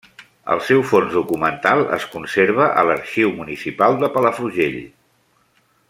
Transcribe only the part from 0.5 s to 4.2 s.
El seu fons documental es conserva a l'Arxiu Municipal de